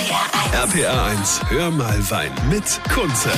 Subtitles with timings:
[0.00, 2.64] RPA 1, hör mal Wein mit
[2.94, 3.28] Kunze.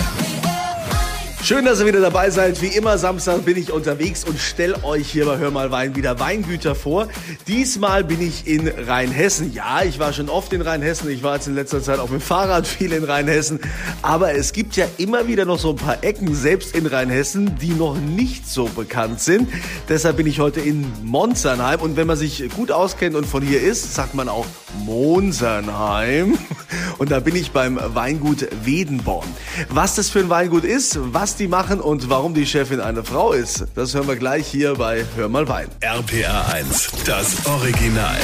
[1.42, 2.62] Schön, dass ihr wieder dabei seid.
[2.62, 6.20] Wie immer, Samstag bin ich unterwegs und stell euch hier bei Hör mal Wein wieder
[6.20, 7.08] Weingüter vor.
[7.48, 9.52] Diesmal bin ich in Rheinhessen.
[9.52, 11.10] Ja, ich war schon oft in Rheinhessen.
[11.10, 13.58] Ich war jetzt in letzter Zeit auch mit dem Fahrrad viel in Rheinhessen.
[14.02, 17.70] Aber es gibt ja immer wieder noch so ein paar Ecken, selbst in Rheinhessen, die
[17.70, 19.48] noch nicht so bekannt sind.
[19.88, 21.80] Deshalb bin ich heute in Monzernheim.
[21.80, 24.46] Und wenn man sich gut auskennt und von hier ist, sagt man auch
[24.84, 26.38] Monsernheim.
[26.98, 29.28] Und da bin ich beim Weingut Wedenborn.
[29.68, 33.32] Was das für ein Weingut ist, was die machen und warum die Chefin eine Frau
[33.32, 35.68] ist, das hören wir gleich hier bei Hör mal Wein.
[35.80, 38.16] RPA 1, das Original.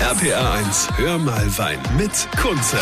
[0.00, 2.78] RPA 1, hör mal Wein mit Kunze.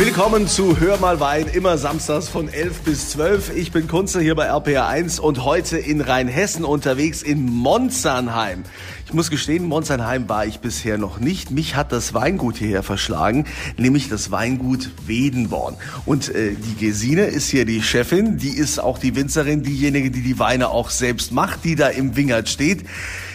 [0.00, 3.54] Willkommen zu Hör mal Wein, immer samstags von 11 bis 12.
[3.54, 8.64] Ich bin Kunze hier bei RPA 1 und heute in Rheinhessen unterwegs in Monzernheim.
[9.04, 11.50] Ich muss gestehen, Monzernheim war ich bisher noch nicht.
[11.50, 13.44] Mich hat das Weingut hierher verschlagen,
[13.76, 15.76] nämlich das Weingut Wedenborn.
[16.06, 20.22] Und äh, die Gesine ist hier die Chefin, die ist auch die Winzerin, diejenige, die
[20.22, 22.86] die Weine auch selbst macht, die da im Wingert steht.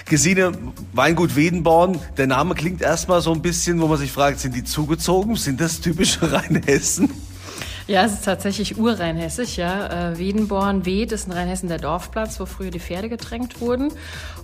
[0.08, 0.52] Gesine,
[0.94, 4.64] Weingut Wedenborn, der Name klingt erstmal so ein bisschen, wo man sich fragt, sind die
[4.64, 5.36] zugezogen?
[5.36, 7.10] Sind das typische Rheinhessen?
[7.88, 10.10] Ja, es ist tatsächlich urrheinhessisch, ja.
[10.10, 13.92] Äh, Wedenborn, Wed ist in Rheinhessen der Dorfplatz, wo früher die Pferde getränkt wurden.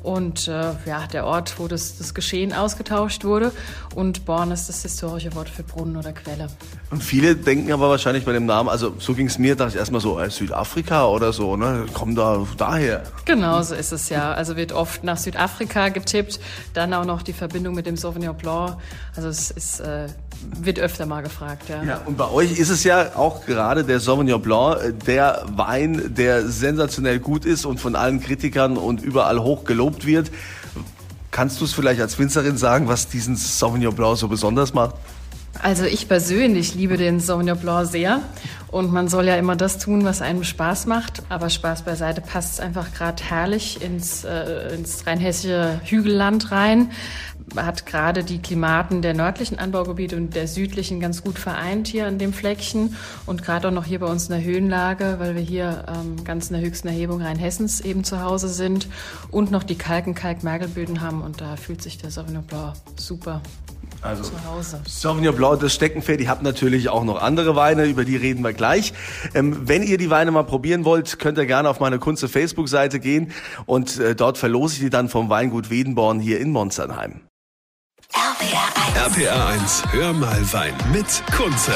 [0.03, 3.51] Und äh, ja, der Ort, wo das, das Geschehen ausgetauscht wurde.
[3.95, 6.49] Und Born ist das historische Wort für Brunnen oder Quelle.
[6.91, 9.77] Und viele denken aber wahrscheinlich bei dem Namen, also so ging es mir, dachte ich
[9.77, 11.87] erstmal so, äh, Südafrika oder so, ne?
[11.93, 13.01] Kommen da daher.
[13.25, 14.33] Genau, so ist es ja.
[14.33, 16.39] Also wird oft nach Südafrika getippt,
[16.75, 18.77] dann auch noch die Verbindung mit dem Sauvignon Blanc.
[19.15, 20.05] Also es ist, äh,
[20.61, 21.83] wird öfter mal gefragt, ja.
[21.83, 26.13] Ja, und bei euch ist es ja auch gerade der Sauvignon Blanc, äh, der Wein,
[26.15, 30.31] der sensationell gut ist und von allen Kritikern und überall hoch gelobt wird.
[31.31, 34.95] Kannst du es vielleicht als Winzerin sagen, was diesen Sauvignon Blanc so besonders macht?
[35.61, 38.21] Also ich persönlich liebe den Sauvignon Blanc sehr
[38.71, 41.23] und man soll ja immer das tun, was einem Spaß macht.
[41.29, 46.91] Aber Spaß beiseite passt es einfach gerade herrlich ins, äh, ins rheinhessische Hügelland rein.
[47.55, 52.17] Hat gerade die Klimaten der nördlichen Anbaugebiete und der südlichen ganz gut vereint hier an
[52.17, 52.95] dem Fleckchen.
[53.25, 56.49] Und gerade auch noch hier bei uns in der Höhenlage, weil wir hier ähm, ganz
[56.49, 58.87] in der höchsten Erhebung Rheinhessens eben zu Hause sind
[59.29, 61.21] und noch die Kalken-Kalk-Mergelböden haben.
[61.21, 63.41] Und da fühlt sich der Sauvignon Blanc super
[64.01, 64.81] also zu Hause.
[64.87, 66.21] Sauvignon Blanc, das Steckenpferd.
[66.21, 68.93] Ihr habt natürlich auch noch andere Weine, über die reden wir gleich.
[69.35, 72.99] Ähm, wenn ihr die Weine mal probieren wollt, könnt ihr gerne auf meine Kunze Facebook-Seite
[72.99, 73.31] gehen
[73.65, 77.21] und äh, dort verlose ich die dann vom Weingut Wedenborn hier in Monsternheim.
[78.13, 79.25] RPA 1.
[79.25, 81.73] RPA 1, hör mal Wein mit Kunze.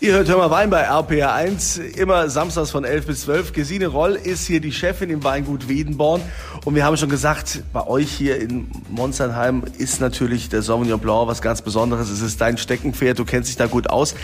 [0.00, 3.52] Ihr hört Hör mal Wein bei RPA 1, immer samstags von 11 bis 12.
[3.52, 6.22] Gesine Roll ist hier die Chefin im Weingut Wedenborn.
[6.64, 11.28] Und wir haben schon gesagt, bei euch hier in Monsternheim ist natürlich der Sauvignon Blanc
[11.28, 12.08] was ganz Besonderes.
[12.08, 14.14] Es ist dein Steckenpferd, du kennst dich da gut aus.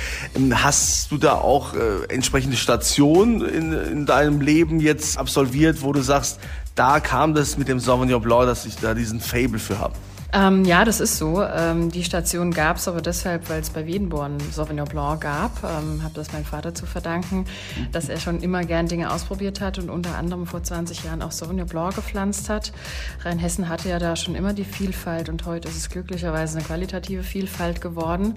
[0.50, 6.00] Hast du da auch äh, entsprechende Stationen in, in deinem Leben jetzt absolviert, wo du
[6.00, 6.40] sagst,
[6.76, 9.94] da kam das mit dem Sauvignon Blanc, dass ich da diesen Fable für habe?
[10.32, 11.42] Ähm, ja, das ist so.
[11.42, 15.64] Ähm, die Station gab es aber deshalb, weil es bei Wedenborn Sauvignon Blanc gab.
[15.64, 17.46] Ähm, habe das meinem Vater zu verdanken,
[17.92, 21.32] dass er schon immer gern Dinge ausprobiert hat und unter anderem vor 20 Jahren auch
[21.32, 22.72] Sauvignon Blanc gepflanzt hat.
[23.24, 27.22] Rheinhessen hatte ja da schon immer die Vielfalt und heute ist es glücklicherweise eine qualitative
[27.22, 28.34] Vielfalt geworden.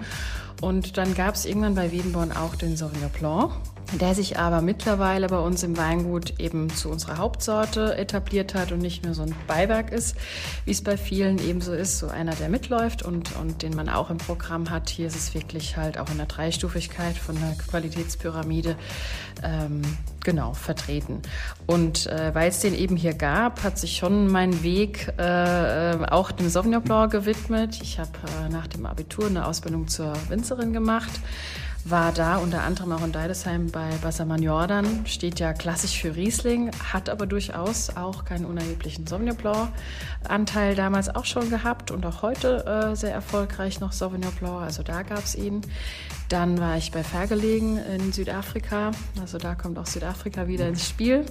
[0.62, 3.52] Und dann gab es irgendwann bei Wedenborn auch den Sauvignon Blanc
[3.92, 8.78] der sich aber mittlerweile bei uns im Weingut eben zu unserer Hauptsorte etabliert hat und
[8.78, 10.16] nicht nur so ein Beiwerk ist,
[10.64, 13.88] wie es bei vielen eben so ist, so einer, der mitläuft und, und den man
[13.88, 14.90] auch im Programm hat.
[14.90, 18.76] Hier ist es wirklich halt auch in der Dreistufigkeit von der Qualitätspyramide
[19.42, 19.82] ähm,
[20.22, 21.22] genau vertreten.
[21.66, 25.80] Und äh, weil es den eben hier gab, hat sich schon mein Weg äh
[26.10, 27.80] auch dem Sauvignon Blanc gewidmet.
[27.82, 28.10] Ich habe
[28.44, 31.10] äh, nach dem Abitur eine Ausbildung zur Winzerin gemacht
[31.84, 36.70] war da unter anderem auch in Deidesheim bei Bassermann Jordan, steht ja klassisch für Riesling,
[36.92, 39.70] hat aber durchaus auch keinen unerheblichen Sauvignon Blanc
[40.28, 44.82] Anteil damals auch schon gehabt und auch heute äh, sehr erfolgreich noch Sauvignon Blanc, also
[44.82, 45.62] da gab es ihn.
[46.28, 51.24] Dann war ich bei Vergelegen in Südafrika, also da kommt auch Südafrika wieder ins Spiel.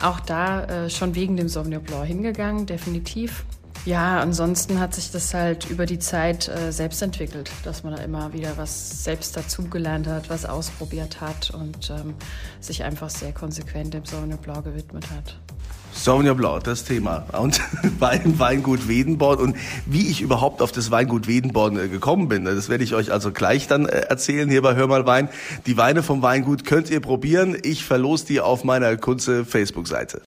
[0.00, 3.44] Auch da äh, schon wegen dem Sauvignon Blanc hingegangen, definitiv.
[3.86, 8.02] Ja, ansonsten hat sich das halt über die Zeit äh, selbst entwickelt, dass man da
[8.02, 12.14] immer wieder was selbst dazugelernt hat, was ausprobiert hat und ähm,
[12.58, 15.38] sich einfach sehr konsequent dem Sauvignon Blanc gewidmet hat.
[15.92, 17.26] Sauvignon Blanc, das Thema.
[17.38, 17.60] Und
[18.00, 19.56] beim Weingut Wedenborn und
[19.86, 23.30] wie ich überhaupt auf das Weingut Wedenborn äh, gekommen bin, das werde ich euch also
[23.30, 25.28] gleich dann äh, erzählen hier bei Hör mal Wein.
[25.66, 27.56] Die Weine vom Weingut könnt ihr probieren.
[27.62, 30.22] Ich verlose die auf meiner Kunze Facebook-Seite.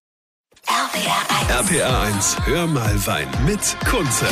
[0.99, 1.69] RPR 1.
[1.71, 3.59] RPR 1, Hör mal Wein mit
[3.89, 4.25] Kunze.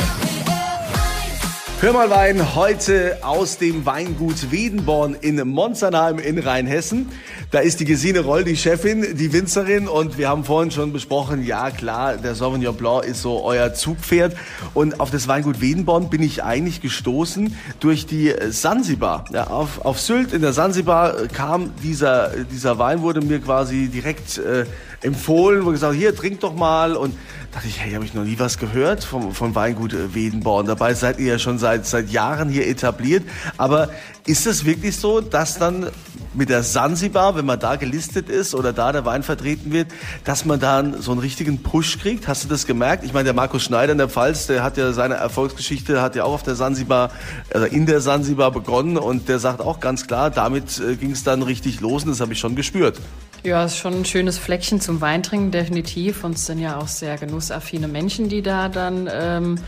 [1.80, 7.08] Hör mal Wein heute aus dem Weingut Wedenborn in Monzernheim in Rheinhessen.
[7.52, 11.42] Da ist die Gesine Roll, die Chefin, die Winzerin und wir haben vorhin schon besprochen,
[11.42, 14.36] ja klar, der Sauvignon Blanc ist so euer Zugpferd
[14.74, 19.24] und auf das Weingut Wedenborn bin ich eigentlich gestoßen durch die Sansibar.
[19.32, 24.36] Ja, auf, auf Sylt in der Sansibar kam dieser, dieser Wein, wurde mir quasi direkt
[24.36, 24.66] äh,
[25.02, 27.14] empfohlen, wo gesagt, hier, trink doch mal und
[27.52, 30.66] dachte ich, hey, habe ich noch nie was gehört vom, vom Weingut äh, Wedenborn.
[30.66, 33.24] Dabei seid ihr ja schon seit, seit Jahren hier etabliert.
[33.56, 33.90] Aber
[34.26, 35.90] ist es wirklich so, dass dann
[36.34, 39.88] mit der Sansibar, wenn man da gelistet ist oder da der Wein vertreten wird,
[40.24, 42.28] dass man dann so einen richtigen Push kriegt?
[42.28, 43.04] Hast du das gemerkt?
[43.04, 46.24] Ich meine, der Markus Schneider in der Pfalz, der hat ja seine Erfolgsgeschichte, hat ja
[46.24, 47.10] auch auf der Sansibar,
[47.52, 51.24] also in der Sansibar begonnen und der sagt auch ganz klar, damit äh, ging es
[51.24, 53.00] dann richtig los und das habe ich schon gespürt.
[53.44, 56.24] Ja, ist schon ein schönes Fleckchen zum Weintrinken, definitiv.
[56.24, 59.60] Und es sind ja auch sehr genussaffine Menschen, die da dann ähm,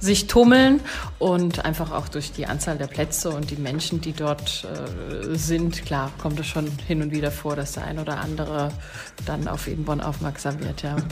[0.00, 0.80] sich tummeln.
[1.18, 5.84] Und einfach auch durch die Anzahl der Plätze und die Menschen, die dort äh, sind,
[5.84, 8.70] klar, kommt es schon hin und wieder vor, dass der ein oder andere
[9.26, 10.96] dann auf Edenborn aufmerksam wird, ja.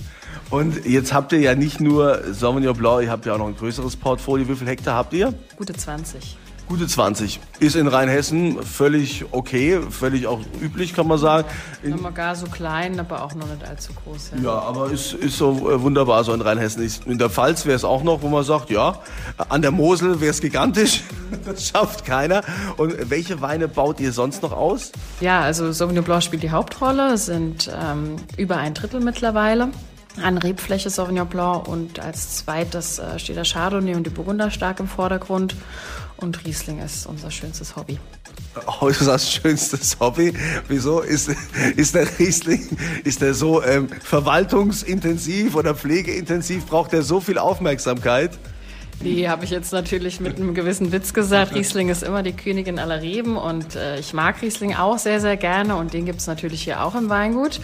[0.50, 3.56] Und jetzt habt ihr ja nicht nur Sauvignon Blanc, ihr habt ja auch noch ein
[3.56, 4.46] größeres Portfolio.
[4.48, 5.34] Wie viele Hektar habt ihr?
[5.56, 6.36] Gute 20.
[6.68, 7.38] Gute 20.
[7.60, 11.46] Ist in Rheinhessen völlig okay, völlig auch üblich, kann man sagen.
[11.84, 14.32] In, Nochmal gar so klein, aber auch noch nicht allzu groß.
[14.36, 16.88] Ja, ja aber ist, ist so äh, wunderbar so in Rheinhessen.
[17.06, 18.98] In der Pfalz wäre es auch noch, wo man sagt, ja,
[19.48, 21.02] an der Mosel wäre es gigantisch.
[21.44, 22.42] Das schafft keiner.
[22.76, 24.92] Und welche Weine baut ihr sonst noch aus?
[25.20, 27.18] Ja, also Sauvignon Blanc spielt die Hauptrolle.
[27.18, 29.70] Sind ähm, über ein Drittel mittlerweile
[30.22, 34.80] an Rebfläche Sauvignon Blanc und als zweites äh, steht der Chardonnay und die Burgunder stark
[34.80, 35.54] im Vordergrund
[36.18, 37.98] und Riesling ist unser schönstes Hobby.
[38.80, 40.32] Oh, du sagst schönstes Hobby.
[40.68, 41.30] Wieso ist,
[41.76, 42.66] ist der Riesling,
[43.04, 46.66] ist der so ähm, verwaltungsintensiv oder pflegeintensiv?
[46.66, 48.38] Braucht er so viel Aufmerksamkeit?
[49.02, 51.54] Die habe ich jetzt natürlich mit einem gewissen Witz gesagt.
[51.54, 55.37] Riesling ist immer die Königin aller Reben und äh, ich mag Riesling auch sehr, sehr
[55.37, 57.60] gerne und den gibt es natürlich hier auch im Weingut.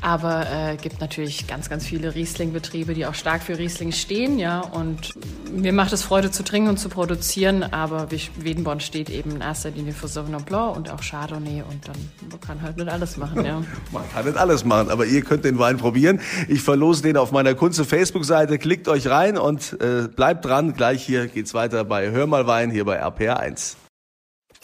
[0.00, 4.60] Aber äh, gibt natürlich ganz, ganz viele Riesling-Betriebe, die auch stark für Riesling stehen, ja.
[4.60, 5.14] Und
[5.52, 8.08] mir macht es Freude zu trinken und zu produzieren, aber
[8.38, 11.96] Wedenborn steht eben in erster Linie für Sauvignon Blanc und auch Chardonnay und dann
[12.30, 13.62] man kann halt nicht alles machen, ja.
[13.92, 16.20] man kann nicht alles machen, aber ihr könnt den Wein probieren.
[16.48, 18.58] Ich verlose den auf meiner Kunze Facebook-Seite.
[18.58, 22.70] Klickt euch rein und äh, bleibt dran gleich hier geht's weiter bei Hör mal Wein
[22.70, 23.76] hier bei RPR 1.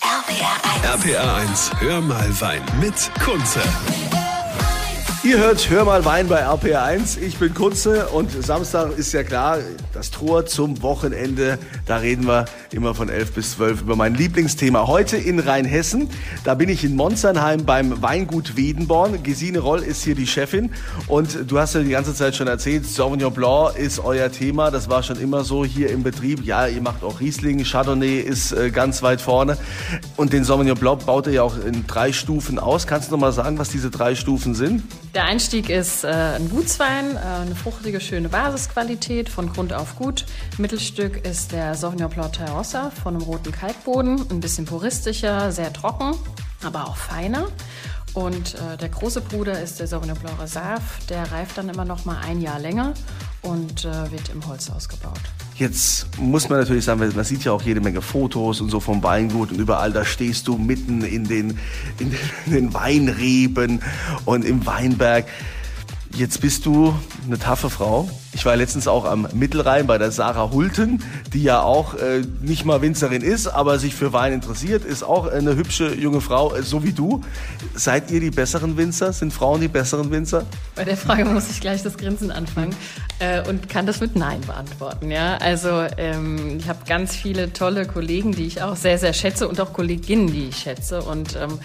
[0.01, 1.05] RPR 1.
[1.05, 3.61] RPR 1, Hör mal Wein mit Kunze.
[5.25, 7.21] Ihr hört Hör mal Wein bei RPR1.
[7.21, 9.59] Ich bin Kunze und Samstag ist ja klar,
[9.95, 11.61] das Tor zum Wochenende.
[11.87, 14.89] Da reden wir immer von 11 bis 12 über mein Lieblingsthema.
[14.89, 16.11] Heute in Rheinhessen.
[16.43, 19.23] Da bin ich in Monsternheim beim Weingut Wedenborn.
[19.23, 20.73] Gesine Roll ist hier die Chefin.
[21.07, 24.73] Und du hast ja die ganze Zeit schon erzählt, Sauvignon Blanc ist euer Thema.
[24.73, 26.45] Das war schon immer so hier im Betrieb.
[26.45, 27.63] Ja, ihr macht auch Riesling.
[27.63, 29.57] Chardonnay ist äh, ganz weit vorne.
[30.17, 32.89] Und den Sauvignon Blanc baut ihr ja auch in drei Stufen aus.
[32.89, 34.83] Kannst du noch mal sagen, was diese drei Stufen sind?
[35.15, 40.25] Der Einstieg ist äh, ein Gutswein, äh, eine fruchtige, schöne Basisqualität, von Grund auf gut.
[40.57, 46.15] Mittelstück ist der Sauvignon Blanc Terrossa von einem roten Kalkboden, ein bisschen puristischer, sehr trocken,
[46.63, 47.49] aber auch feiner.
[48.15, 52.07] Und äh, der große Bruder ist der Sauvignon Blanc Reserve, der reift dann immer noch
[52.07, 52.95] mal ein Jahr länger
[53.43, 55.21] und äh, wird im Holz ausgebaut.
[55.57, 59.03] Jetzt muss man natürlich sagen, man sieht ja auch jede Menge Fotos und so vom
[59.03, 61.59] Weingut und überall, da stehst du mitten in den,
[61.99, 62.15] in
[62.47, 63.83] den Weinreben
[64.25, 65.27] und im Weinberg.
[66.15, 66.95] Jetzt bist du
[67.27, 68.11] eine taffe Frau.
[68.35, 71.03] Ich war letztens auch am Mittelrhein bei der Sarah Hulten,
[71.33, 75.27] die ja auch äh, nicht mal Winzerin ist, aber sich für Wein interessiert, ist auch
[75.27, 77.23] eine hübsche junge Frau, äh, so wie du.
[77.75, 79.15] Seid ihr die besseren Winzer?
[79.15, 80.45] Sind Frauen die besseren Winzer?
[80.75, 82.75] Bei der Frage muss ich gleich das Grinsen anfangen
[83.19, 85.11] äh, und kann das mit Nein beantworten.
[85.11, 89.49] Ja, also ähm, ich habe ganz viele tolle Kollegen, die ich auch sehr sehr schätze
[89.49, 91.59] und auch Kolleginnen, die ich schätze und ähm,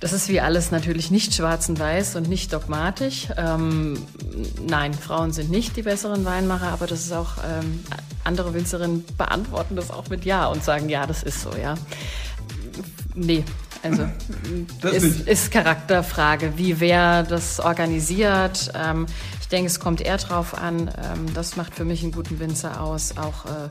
[0.00, 3.28] das ist wie alles natürlich nicht schwarz und weiß und nicht dogmatisch.
[3.36, 3.98] Ähm,
[4.66, 7.84] nein, Frauen sind nicht die besseren Weinmacher, aber das ist auch, ähm,
[8.24, 11.74] andere Winzerinnen beantworten das auch mit Ja und sagen, ja, das ist so, ja.
[13.14, 13.44] Nee,
[13.82, 14.08] also
[14.80, 18.72] das ist, ist, Charakterfrage, wie wer das organisiert.
[18.74, 19.04] Ähm,
[19.40, 22.80] ich denke, es kommt eher drauf an, ähm, das macht für mich einen guten Winzer
[22.80, 23.68] aus, auch äh,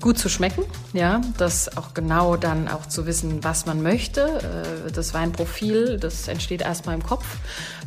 [0.00, 4.86] gut zu schmecken, ja, das auch genau dann auch zu wissen, was man möchte.
[4.86, 7.24] Äh, das Weinprofil, das entsteht erstmal im Kopf.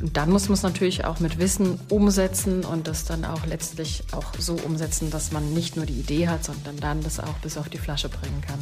[0.02, 4.04] Und dann muss man es natürlich auch mit Wissen umsetzen und das dann auch letztlich
[4.12, 7.58] auch so umsetzen, dass man nicht nur die Idee hat, sondern dann das auch bis
[7.58, 8.60] auf die Flasche bringen kann.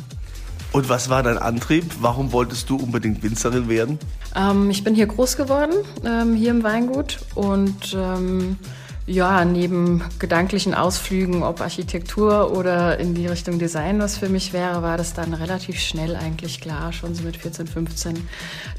[0.72, 1.86] Und was war dein Antrieb?
[2.02, 4.00] Warum wolltest du unbedingt Winzerin werden?
[4.36, 8.58] Ähm, ich bin hier groß geworden, ähm, hier im Weingut und ähm,
[9.06, 14.82] ja, neben gedanklichen Ausflügen, ob Architektur oder in die Richtung Design, was für mich wäre,
[14.82, 18.28] war das dann relativ schnell eigentlich klar, schon so mit 14, 15,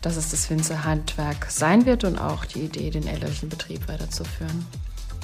[0.00, 4.66] dass es das Winzerhandwerk sein wird und auch die Idee, den elterlichen Betrieb weiterzuführen.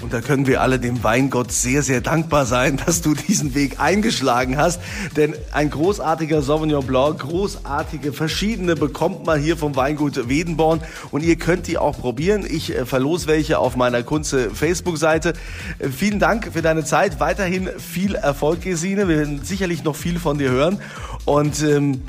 [0.03, 3.81] Und da können wir alle dem Weingott sehr, sehr dankbar sein, dass du diesen Weg
[3.81, 4.81] eingeschlagen hast.
[5.17, 10.81] Denn ein großartiger Sauvignon Blanc, großartige verschiedene bekommt man hier vom Weingut Wedenborn.
[11.11, 12.47] Und ihr könnt die auch probieren.
[12.49, 15.35] Ich äh, verlose welche auf meiner Kunze Facebook-Seite.
[15.79, 17.21] Äh, vielen Dank für deine Zeit.
[17.21, 19.09] Weiterhin viel Erfolg, Gesine.
[19.09, 20.79] Wir werden sicherlich noch viel von dir hören.
[21.25, 22.03] Und ähm,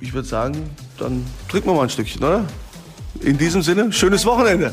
[0.00, 0.56] ich würde sagen,
[0.98, 2.44] dann trinken wir mal ein Stückchen, oder?
[3.20, 4.72] In diesem Sinne, schönes Wochenende.